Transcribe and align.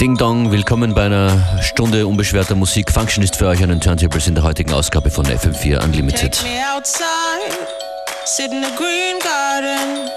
Ding 0.00 0.16
Dong, 0.16 0.52
willkommen 0.52 0.94
bei 0.94 1.06
einer 1.06 1.60
Stunde 1.60 2.06
unbeschwerter 2.06 2.54
Musik. 2.54 2.92
Functionist 2.92 3.34
für 3.34 3.48
euch 3.48 3.60
an 3.64 3.80
Turntables 3.80 4.28
in 4.28 4.36
der 4.36 4.44
heutigen 4.44 4.72
Ausgabe 4.72 5.10
von 5.10 5.26
FM4 5.26 5.82
Unlimited. 5.82 6.34
Take 6.34 6.48
me 6.48 6.60
outside, 6.72 7.52
sit 8.24 8.52
in 8.52 8.62
the 8.62 8.70
green 8.76 9.18
garden. 9.18 10.08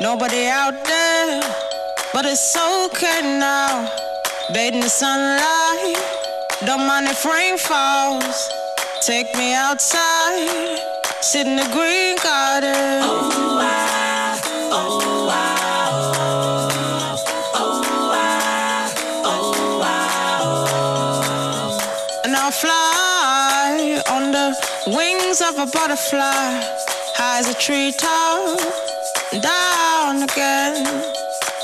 Nobody 0.00 0.48
out 0.48 0.72
there, 0.84 1.42
but 2.14 2.24
it's 2.24 2.56
okay 2.56 3.38
now. 3.38 3.86
Bathe 4.54 4.76
in 4.76 4.80
the 4.80 4.88
sunlight, 4.88 5.98
don't 6.64 6.86
mind 6.86 7.06
if 7.10 7.22
rain 7.26 7.58
falls. 7.58 8.48
Take 9.02 9.36
me 9.36 9.54
outside, 9.54 10.80
sit 11.20 11.46
in 11.46 11.56
the 11.56 11.68
green 11.74 12.16
garden. 12.24 13.35
Wings 25.36 25.42
of 25.42 25.68
a 25.68 25.70
butterfly, 25.70 26.60
high 27.14 27.38
as 27.38 27.48
a 27.48 27.54
treetop, 27.54 28.58
down 29.42 30.22
again. 30.22 30.84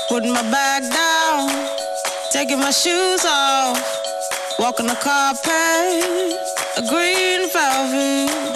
Putting 0.09 0.33
my 0.33 0.41
bag 0.51 0.83
down, 0.91 1.49
taking 2.31 2.59
my 2.59 2.71
shoes 2.71 3.25
off, 3.25 3.79
walking 4.59 4.87
the 4.87 4.95
carpet, 4.95 5.49
a 6.77 6.81
green 6.89 7.49
velvet. 7.51 8.52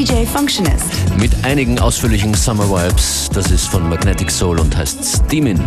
DJ 0.00 0.24
Functionist. 0.24 0.86
Mit 1.18 1.30
einigen 1.44 1.78
ausführlichen 1.78 2.32
Summer 2.32 2.64
Vibes. 2.70 3.28
Das 3.34 3.50
ist 3.50 3.66
von 3.66 3.86
Magnetic 3.86 4.30
Soul 4.30 4.58
und 4.58 4.74
heißt 4.74 5.04
Steamin'. 5.04 5.60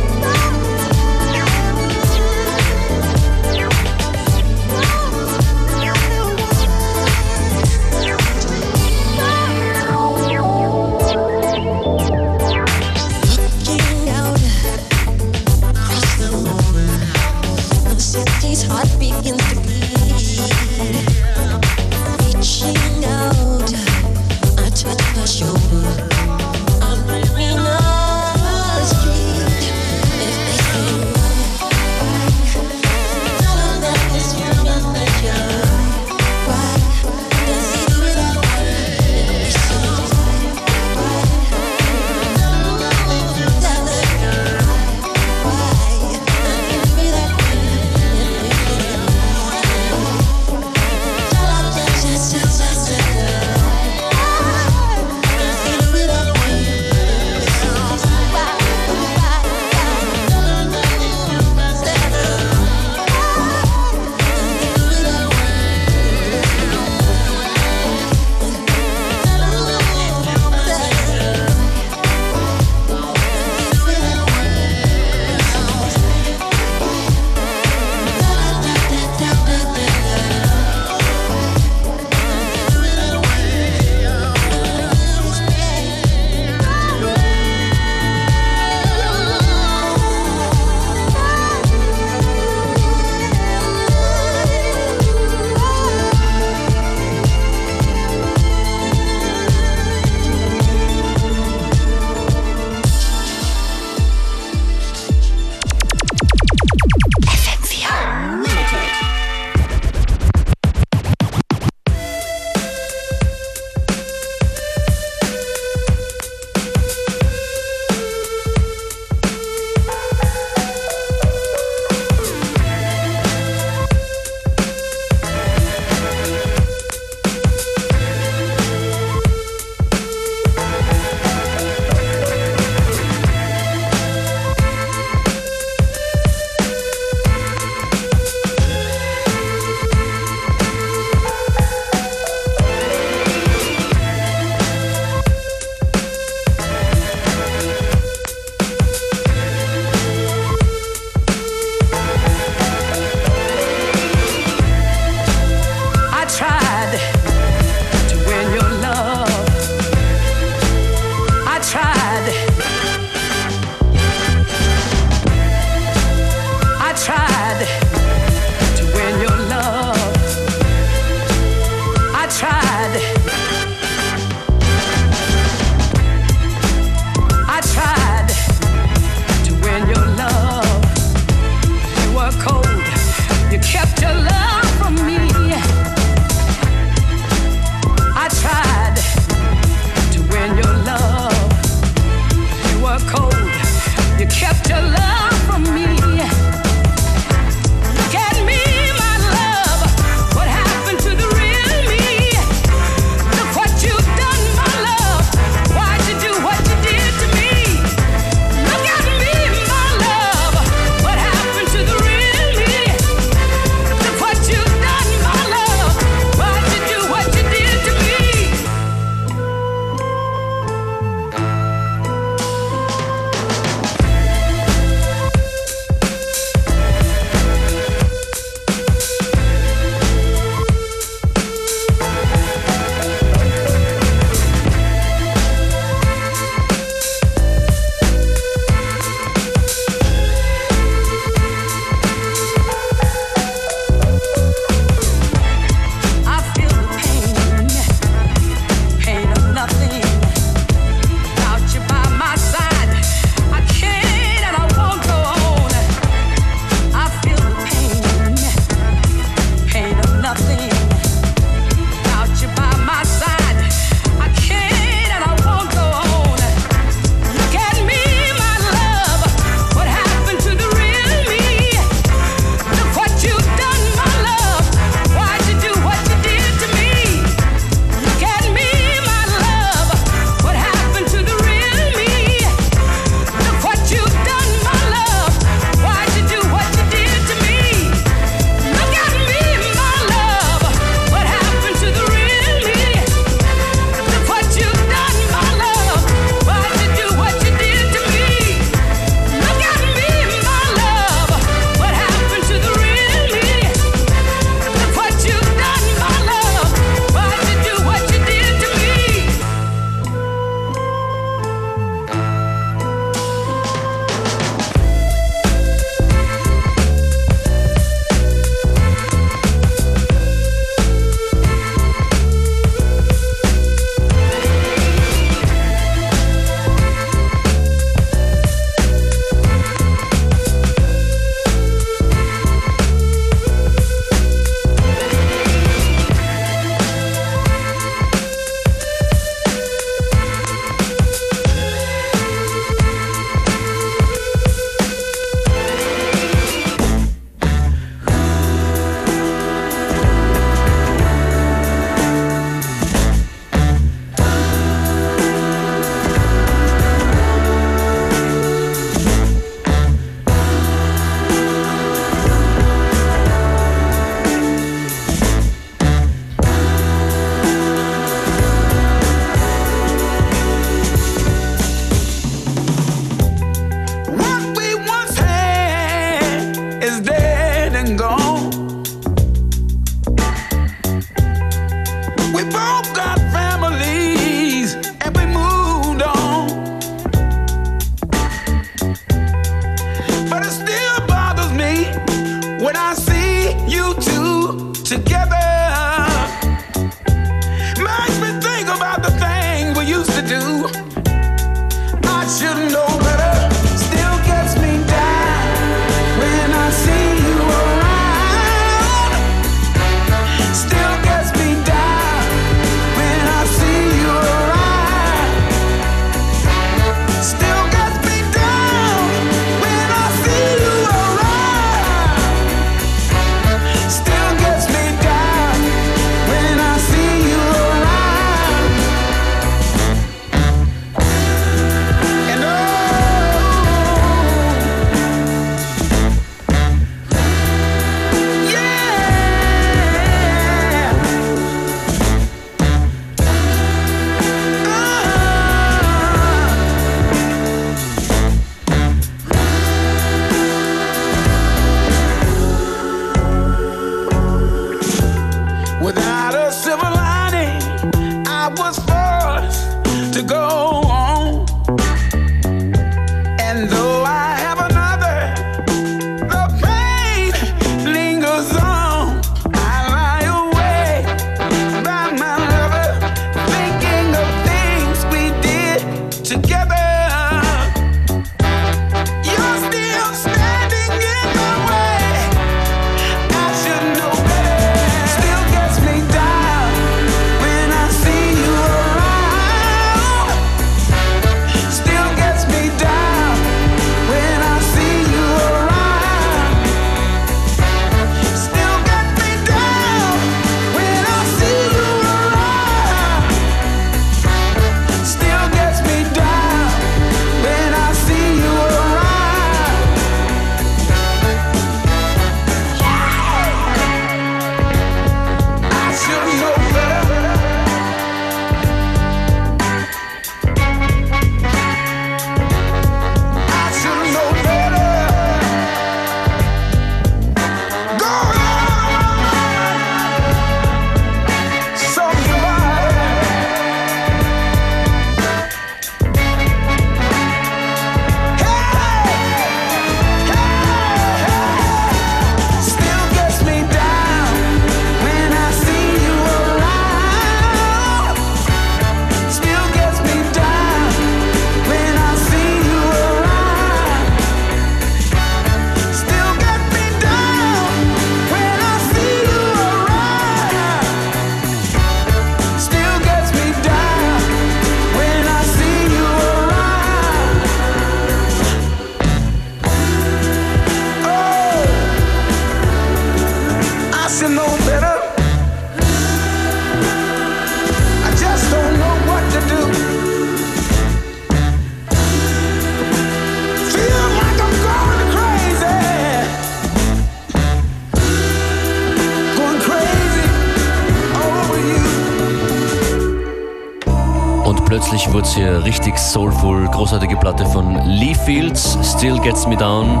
Richtig 595.66 595.98
soulful, 595.98 596.68
großartige 596.68 597.16
Platte 597.16 597.44
von 597.44 597.74
Lee 597.86 598.14
Fields, 598.14 598.78
Still 598.84 599.18
Gets 599.18 599.48
Me 599.48 599.56
Down. 599.56 600.00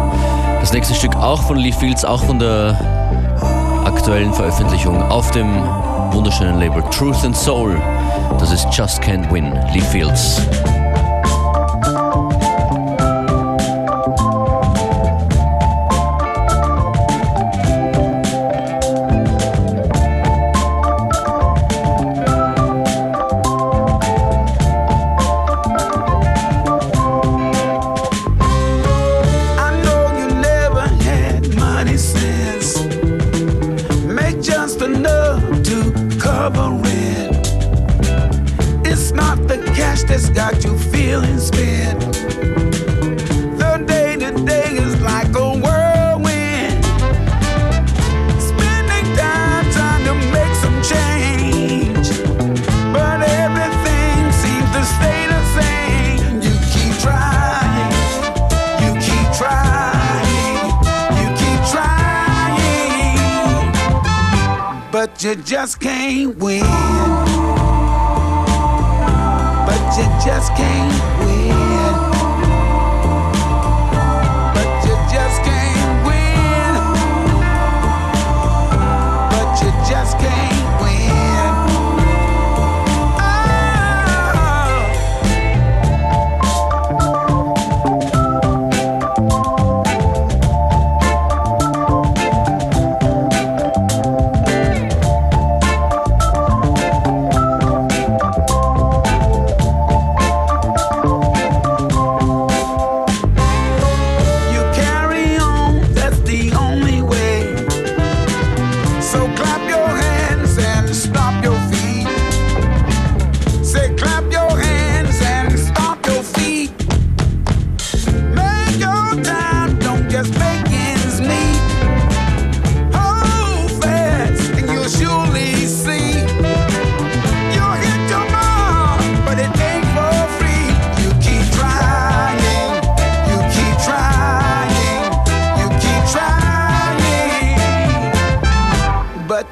Das 0.60 0.72
nächste 0.72 0.94
Stück 0.94 1.16
auch 1.16 1.42
von 1.42 1.56
Lee 1.56 1.72
Fields, 1.72 2.04
auch 2.04 2.22
von 2.22 2.38
der 2.38 2.78
aktuellen 3.84 4.32
Veröffentlichung 4.32 5.02
auf 5.10 5.32
dem 5.32 5.48
wunderschönen 6.12 6.60
Label 6.60 6.84
Truth 6.90 7.24
and 7.24 7.36
Soul. 7.36 7.76
Das 8.38 8.52
ist 8.52 8.68
Just 8.70 9.02
Can't 9.02 9.28
Win, 9.32 9.58
Lee 9.72 9.80
Fields. 9.80 10.40
Just 65.46 65.78
can't 65.78 66.36
win. 66.38 66.60
But 69.64 69.96
you 69.96 70.04
just 70.24 70.52
can't 70.56 71.20
win. 71.20 71.35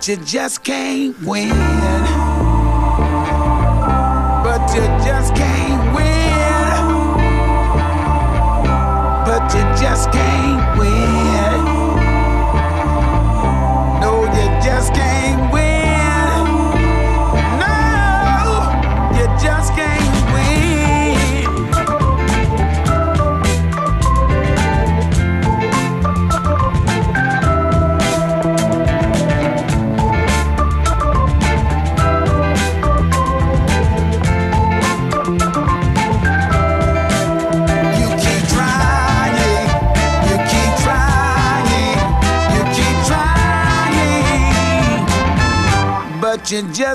You 0.08 0.16
just 0.16 0.62
can't 0.62 1.18
win. 1.22 2.03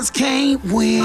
Just 0.00 0.14
can't 0.14 0.64
win. 0.64 0.99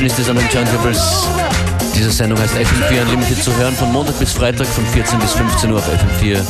Functionist 0.00 0.18
ist 0.18 0.30
an 0.30 0.36
den 0.36 0.48
Turntables. 0.48 1.28
Diese 1.94 2.10
Sendung 2.10 2.38
heißt 2.38 2.54
FM4 2.54 3.02
Unlimited 3.02 3.44
zu 3.44 3.54
hören 3.58 3.74
von 3.74 3.92
Montag 3.92 4.18
bis 4.18 4.32
Freitag 4.32 4.66
von 4.66 4.86
14 4.86 5.18
bis 5.18 5.32
15 5.32 5.70
Uhr 5.70 5.76
auf 5.76 5.86
FM4 5.86 6.40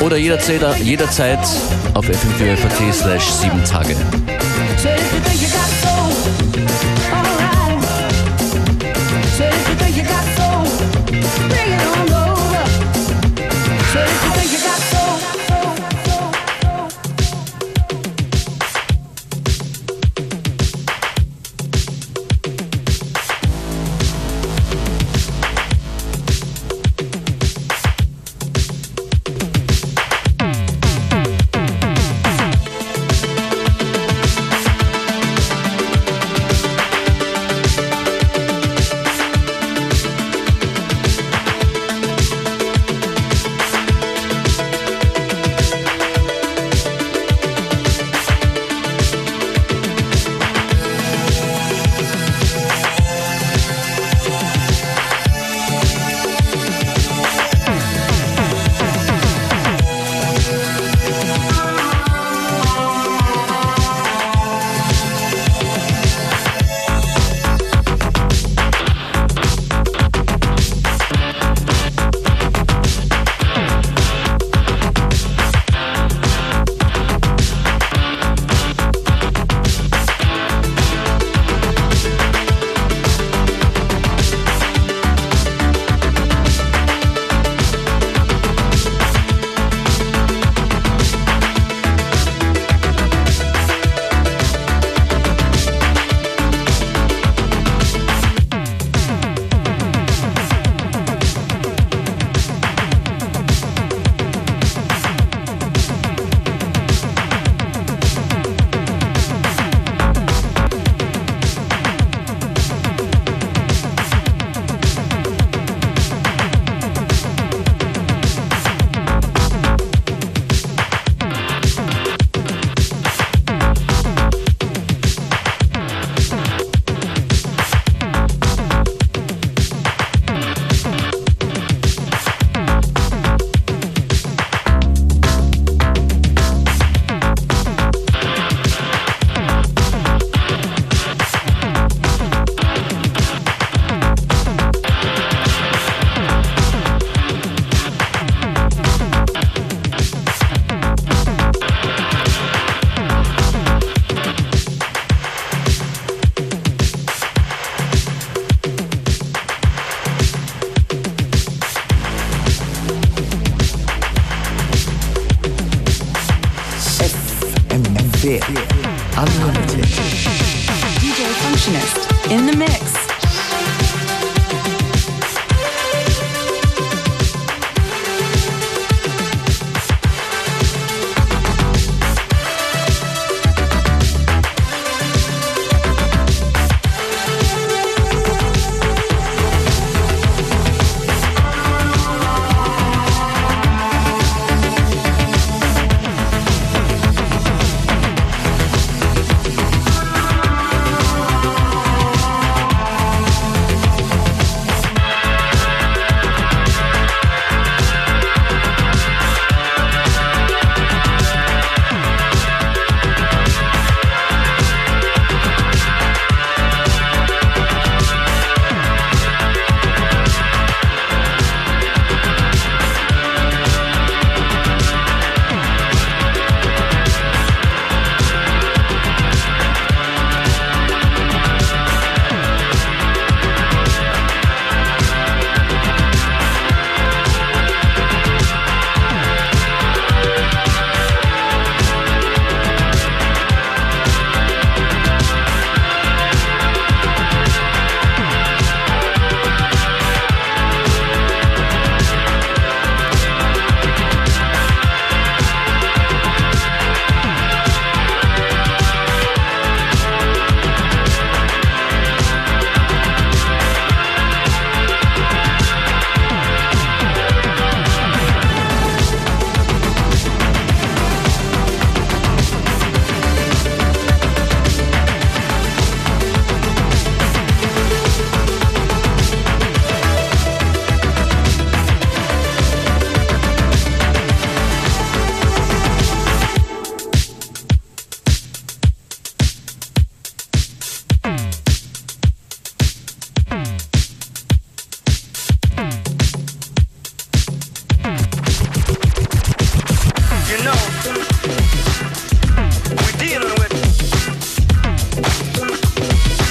oder 0.00 0.16
jederzeit, 0.16 0.78
jederzeit 0.78 1.40
auf 1.94 2.06
FM4 2.06 2.92
slash 2.92 3.24
7 3.24 3.64
Tage. 3.64 3.96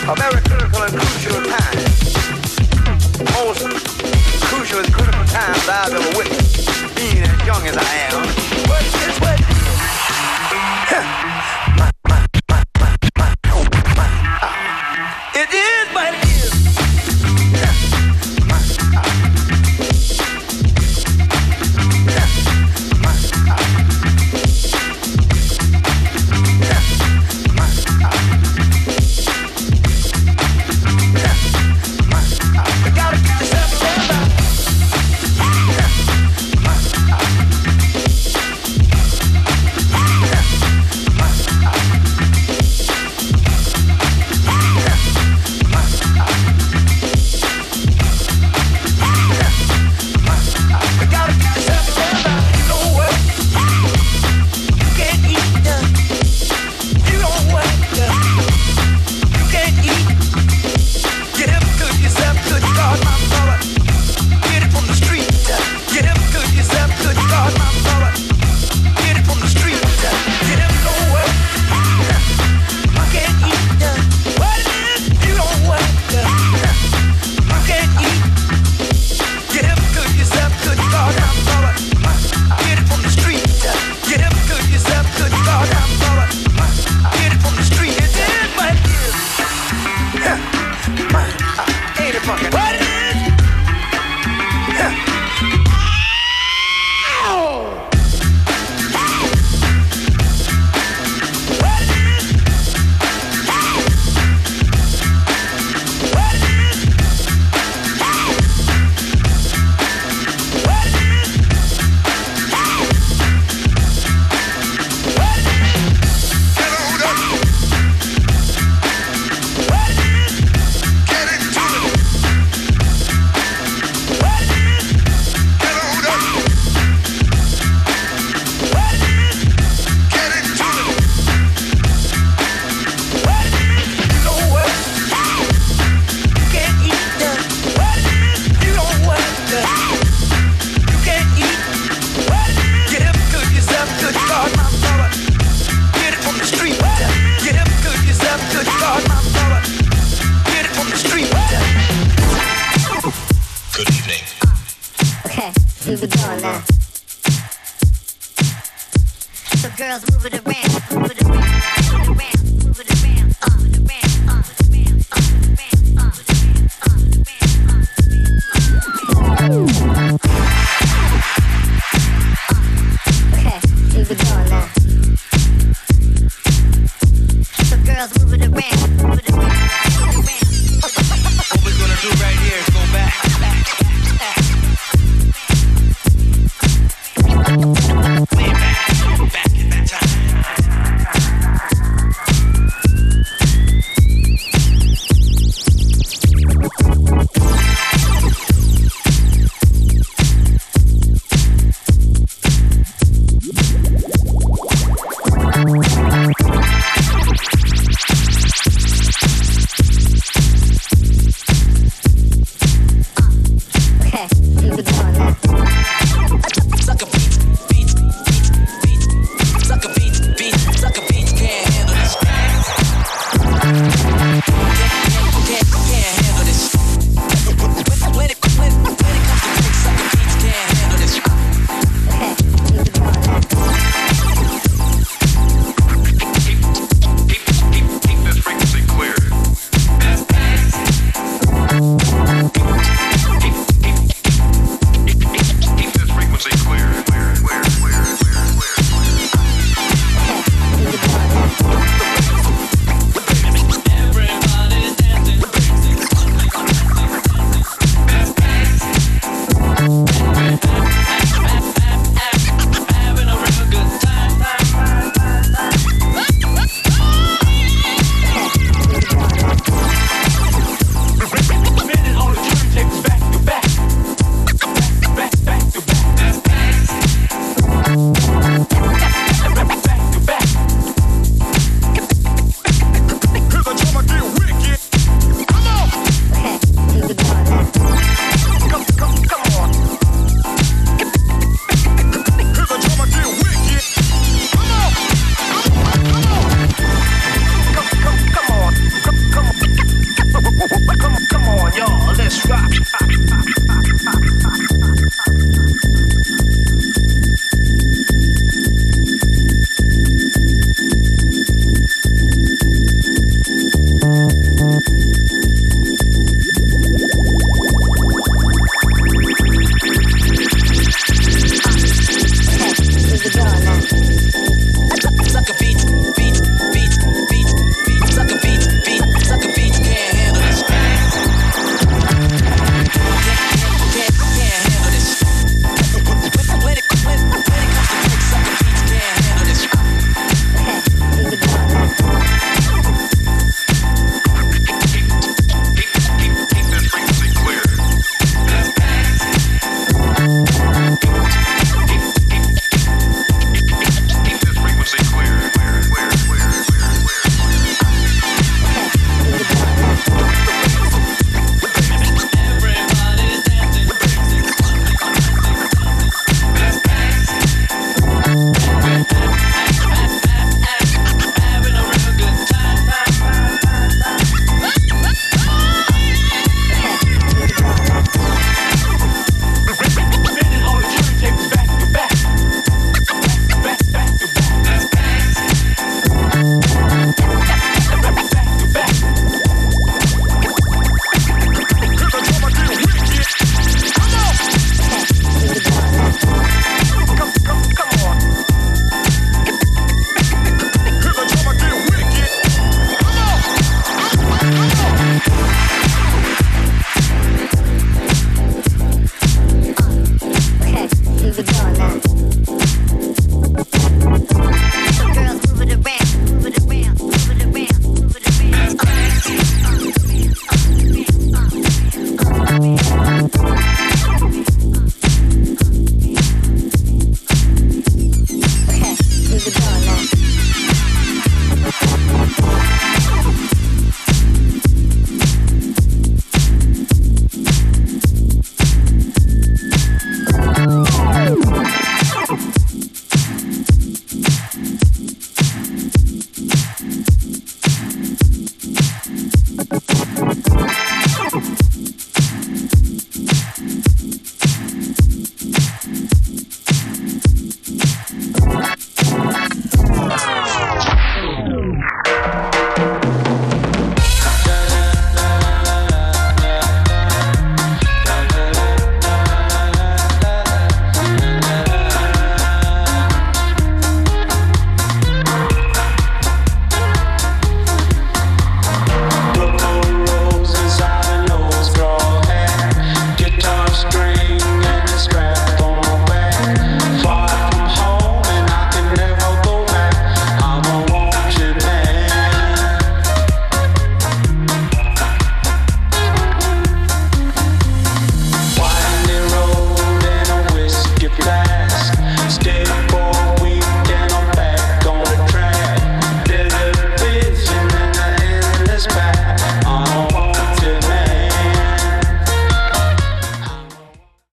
a 0.05 0.15
very 0.15 0.41
critical 0.41 0.83
and 0.83 0.93
crucial 0.99 1.41
time. 1.43 1.77
Most 3.31 3.63
crucial 4.47 4.79
and 4.79 4.93
critical 4.93 5.23
times 5.25 5.69
I've 5.69 5.93
ever 5.93 6.17
witnessed, 6.17 6.95
being 6.95 7.23
as 7.23 7.45
young 7.45 7.65
as 7.67 7.77
I 7.77 7.93
am. 8.11 8.27
But 8.67 8.83
guess 8.99 9.19
what? 9.21 9.39